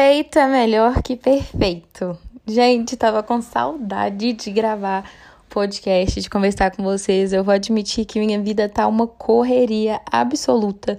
[0.00, 2.16] Feito é melhor que perfeito.
[2.46, 5.04] Gente, tava com saudade de gravar
[5.50, 7.32] podcast, de conversar com vocês.
[7.32, 10.96] Eu vou admitir que minha vida tá uma correria absoluta.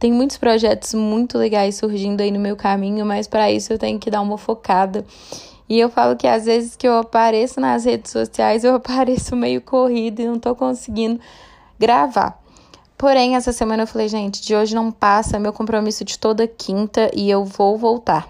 [0.00, 4.00] Tem muitos projetos muito legais surgindo aí no meu caminho, mas para isso eu tenho
[4.00, 5.06] que dar uma focada.
[5.68, 9.60] E eu falo que às vezes que eu apareço nas redes sociais, eu apareço meio
[9.60, 11.20] corrido e não tô conseguindo
[11.78, 12.39] gravar.
[13.00, 17.10] Porém, essa semana eu falei, gente, de hoje não passa meu compromisso de toda quinta
[17.14, 18.28] e eu vou voltar.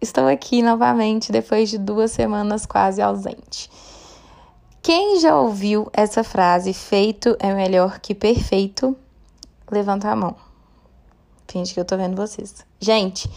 [0.00, 3.70] Estou aqui novamente depois de duas semanas quase ausente.
[4.82, 8.96] Quem já ouviu essa frase, feito é melhor que perfeito?
[9.70, 10.34] Levanta a mão.
[11.46, 12.66] Finge que eu tô vendo vocês.
[12.80, 13.30] Gente,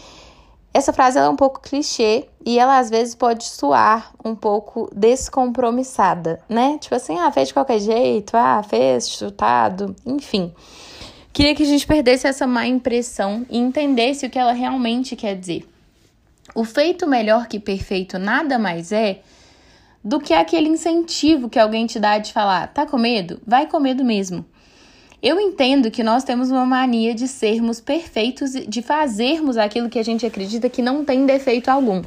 [0.76, 6.38] essa frase é um pouco clichê e ela às vezes pode soar um pouco descompromissada,
[6.46, 6.76] né?
[6.78, 10.52] Tipo assim, ah, fez de qualquer jeito, ah, fez chutado, enfim.
[11.32, 15.34] Queria que a gente perdesse essa má impressão e entendesse o que ela realmente quer
[15.34, 15.66] dizer.
[16.54, 19.20] O feito melhor que perfeito nada mais é
[20.04, 23.40] do que aquele incentivo que alguém te dá de falar: tá com medo?
[23.46, 24.44] Vai com medo mesmo.
[25.22, 30.04] Eu entendo que nós temos uma mania de sermos perfeitos, de fazermos aquilo que a
[30.04, 32.02] gente acredita que não tem defeito algum.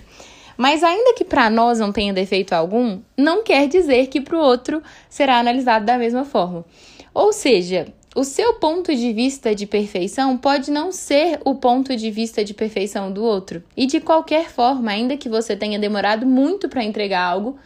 [0.55, 4.41] Mas ainda que para nós não tenha defeito algum, não quer dizer que para o
[4.41, 6.65] outro será analisado da mesma forma.
[7.13, 12.11] Ou seja, o seu ponto de vista de perfeição pode não ser o ponto de
[12.11, 13.63] vista de perfeição do outro.
[13.77, 17.57] E de qualquer forma, ainda que você tenha demorado muito para entregar algo,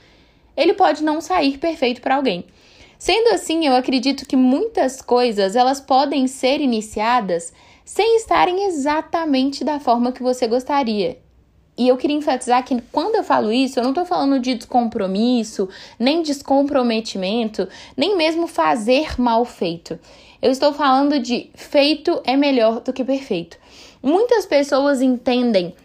[0.56, 2.46] ele pode não sair perfeito para alguém.
[3.04, 7.52] Sendo assim, eu acredito que muitas coisas elas podem ser iniciadas
[7.84, 11.20] sem estarem exatamente da forma que você gostaria.
[11.78, 15.68] E eu queria enfatizar que quando eu falo isso, eu não estou falando de descompromisso,
[16.00, 20.00] nem descomprometimento, nem mesmo fazer mal feito.
[20.42, 23.58] Eu estou falando de feito é melhor do que perfeito.
[24.02, 25.76] Muitas pessoas entendem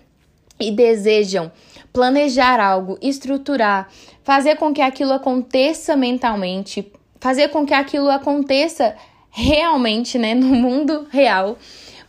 [0.60, 1.50] e desejam
[1.92, 3.88] planejar algo, estruturar,
[4.22, 8.94] fazer com que aquilo aconteça mentalmente, fazer com que aquilo aconteça
[9.30, 11.58] realmente, né, no mundo real,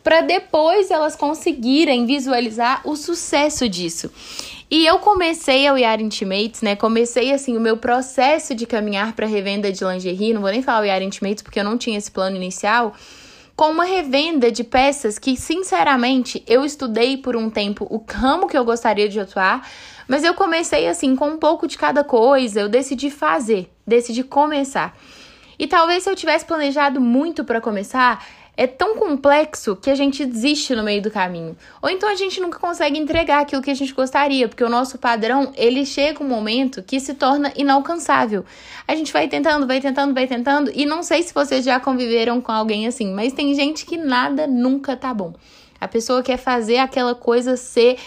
[0.04, 4.12] para depois elas conseguirem visualizar o sucesso disso.
[4.72, 6.76] E eu comecei a Yara Intimates, né?
[6.76, 10.86] Comecei assim o meu processo de caminhar para revenda de lingerie, não vou nem falar
[10.86, 12.94] Yara Intimates porque eu não tinha esse plano inicial,
[13.56, 18.58] com uma revenda de peças que, sinceramente, eu estudei por um tempo o ramo que
[18.58, 19.68] eu gostaria de atuar,
[20.08, 24.98] mas eu comecei assim com um pouco de cada coisa, eu decidi fazer decidi começar.
[25.58, 30.26] E talvez se eu tivesse planejado muito para começar, é tão complexo que a gente
[30.26, 31.56] desiste no meio do caminho.
[31.82, 34.98] Ou então a gente nunca consegue entregar aquilo que a gente gostaria, porque o nosso
[34.98, 38.44] padrão, ele chega um momento que se torna inalcançável.
[38.86, 42.42] A gente vai tentando, vai tentando, vai tentando, e não sei se vocês já conviveram
[42.42, 45.34] com alguém assim, mas tem gente que nada nunca tá bom.
[45.80, 47.98] A pessoa quer fazer aquela coisa ser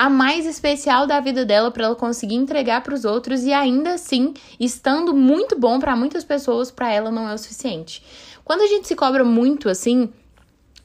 [0.00, 3.92] a mais especial da vida dela para ela conseguir entregar para os outros e ainda
[3.92, 8.02] assim, estando muito bom para muitas pessoas, para ela não é o suficiente.
[8.42, 10.08] Quando a gente se cobra muito assim,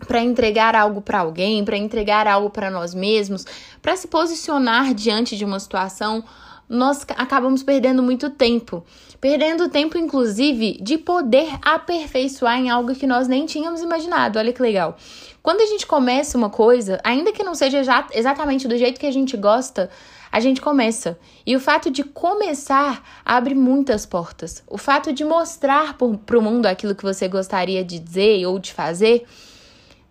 [0.05, 3.45] para entregar algo para alguém, para entregar algo para nós mesmos,
[3.81, 6.21] para se posicionar diante de uma situação,
[6.67, 8.83] nós acabamos perdendo muito tempo.
[9.21, 14.39] Perdendo tempo, inclusive, de poder aperfeiçoar em algo que nós nem tínhamos imaginado.
[14.39, 14.97] Olha que legal.
[15.41, 17.81] Quando a gente começa uma coisa, ainda que não seja
[18.13, 19.89] exatamente do jeito que a gente gosta,
[20.31, 21.17] a gente começa.
[21.45, 24.63] E o fato de começar abre muitas portas.
[24.67, 28.73] O fato de mostrar para o mundo aquilo que você gostaria de dizer ou de
[28.73, 29.25] fazer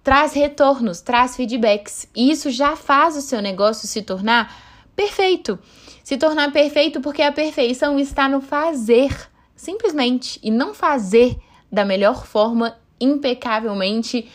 [0.03, 2.07] traz retornos, traz feedbacks.
[2.15, 4.55] E isso já faz o seu negócio se tornar
[4.95, 5.59] perfeito.
[6.05, 9.11] Se tornar perfeito porque a perfeição está no fazer,
[9.57, 11.35] simplesmente, e não fazer
[11.73, 14.31] da melhor forma, impecavelmente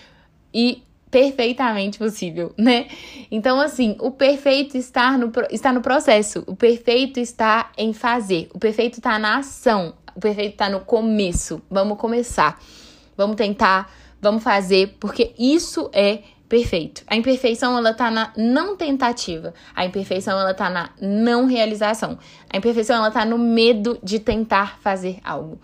[0.52, 0.81] e
[1.12, 2.88] perfeitamente possível, né?
[3.30, 8.57] Então, assim, o perfeito está no, está no processo, o perfeito está em fazer, o
[8.57, 11.62] perfeito está na ação, o perfeito está no começo.
[11.69, 12.59] Vamos começar,
[13.16, 17.04] vamos tentar, vamos fazer, porque isso é perfeito.
[17.08, 19.54] A imperfeição ela tá na não tentativa.
[19.75, 22.18] A imperfeição ela tá na não realização.
[22.50, 25.62] A imperfeição ela tá no medo de tentar fazer algo.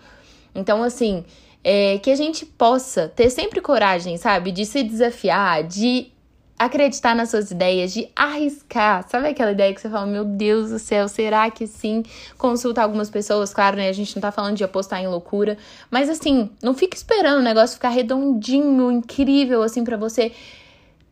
[0.54, 1.24] Então assim,
[1.64, 6.12] é, que a gente possa ter sempre coragem, sabe, de se desafiar, de
[6.58, 9.06] acreditar nas suas ideias, de arriscar.
[9.08, 12.02] Sabe aquela ideia que você fala, meu Deus do céu, será que sim?
[12.38, 13.88] Consulta algumas pessoas, claro, né?
[13.88, 15.58] A gente não tá falando de apostar em loucura,
[15.90, 20.32] mas assim, não fica esperando o negócio ficar redondinho, incrível, assim, para você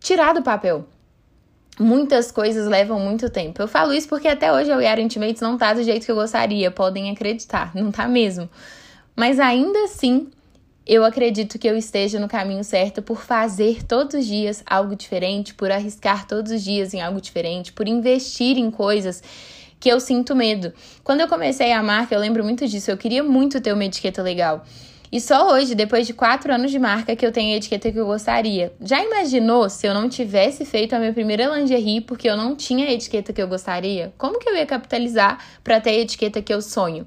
[0.05, 0.85] tirar do papel.
[1.81, 3.61] Muitas coisas levam muito tempo.
[3.61, 6.15] Eu falo isso porque até hoje o Yara Intimates não tá do jeito que eu
[6.15, 8.49] gostaria, podem acreditar, não tá mesmo.
[9.17, 10.29] Mas ainda assim,
[10.87, 15.55] eu acredito que eu esteja no caminho certo por fazer todos os dias algo diferente,
[15.55, 19.23] por arriscar todos os dias em algo diferente, por investir em coisas
[19.81, 20.73] que eu sinto medo.
[21.03, 24.23] Quando eu comecei a marca, eu lembro muito disso, eu queria muito ter uma etiqueta
[24.23, 24.65] legal.
[25.15, 28.01] E só hoje, depois de quatro anos de marca, que eu tenho a etiqueta que
[28.01, 28.73] eu gostaria.
[28.81, 32.89] Já imaginou se eu não tivesse feito a minha primeira lingerie porque eu não tinha
[32.89, 34.13] a etiqueta que eu gostaria?
[34.19, 37.07] Como que eu ia capitalizar para ter a etiqueta que eu sonho?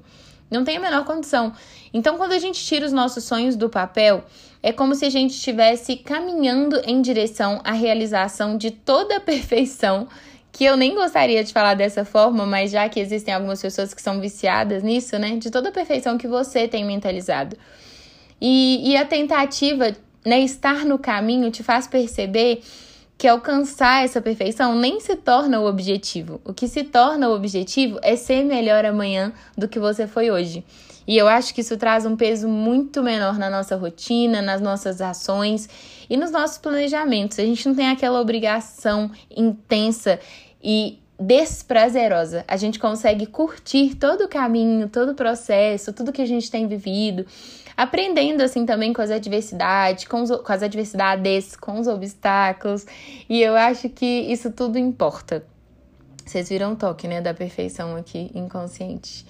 [0.50, 1.52] Não tem a menor condição.
[1.92, 4.24] Então, quando a gente tira os nossos sonhos do papel,
[4.62, 10.08] é como se a gente estivesse caminhando em direção à realização de toda a perfeição.
[10.50, 14.00] Que eu nem gostaria de falar dessa forma, mas já que existem algumas pessoas que
[14.00, 15.36] são viciadas nisso, né?
[15.36, 17.54] De toda a perfeição que você tem mentalizado.
[18.40, 19.94] E, e a tentativa,
[20.24, 22.62] né, estar no caminho, te faz perceber
[23.18, 26.40] que alcançar essa perfeição nem se torna o objetivo.
[26.44, 30.64] O que se torna o objetivo é ser melhor amanhã do que você foi hoje.
[31.04, 35.00] E eu acho que isso traz um peso muito menor na nossa rotina, nas nossas
[35.00, 35.68] ações
[36.08, 37.38] e nos nossos planejamentos.
[37.38, 40.20] A gente não tem aquela obrigação intensa
[40.62, 42.44] e desprazerosa.
[42.46, 46.66] A gente consegue curtir todo o caminho, todo o processo, tudo que a gente tem
[46.66, 47.26] vivido
[47.78, 52.84] aprendendo assim também com as adversidades, com, os, com as adversidades, com os obstáculos.
[53.28, 55.44] E eu acho que isso tudo importa.
[56.26, 59.24] Vocês viram o toque, né, da perfeição aqui, inconsciente.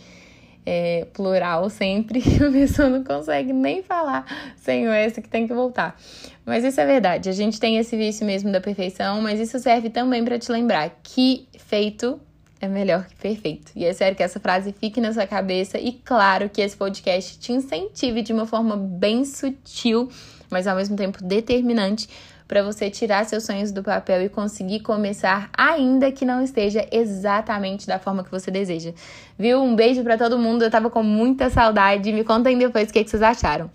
[0.71, 5.55] É, plural sempre, a pessoa não consegue nem falar sem o S que tem que
[5.55, 5.99] voltar.
[6.45, 9.89] Mas isso é verdade, a gente tem esse vício mesmo da perfeição, mas isso serve
[9.89, 12.21] também para te lembrar que feito
[12.61, 13.73] é melhor que perfeito.
[13.75, 17.39] E é sério que essa frase fique na sua cabeça e claro que esse podcast
[17.39, 20.11] te incentive de uma forma bem sutil,
[20.51, 22.09] mas ao mesmo tempo determinante
[22.49, 27.87] para você tirar seus sonhos do papel e conseguir começar, ainda que não esteja exatamente
[27.87, 28.95] da forma que você deseja.
[29.39, 29.63] Viu?
[29.63, 30.63] Um beijo para todo mundo.
[30.63, 32.11] Eu tava com muita saudade.
[32.11, 33.71] Me contem depois o que, que vocês acharam.